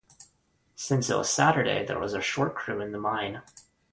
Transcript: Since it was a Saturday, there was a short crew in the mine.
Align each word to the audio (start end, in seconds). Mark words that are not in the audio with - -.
Since 0.75 1.11
it 1.11 1.15
was 1.15 1.29
a 1.29 1.31
Saturday, 1.31 1.85
there 1.85 1.99
was 1.99 2.15
a 2.15 2.21
short 2.21 2.55
crew 2.55 2.81
in 2.81 2.91
the 2.91 2.97
mine. 2.97 3.43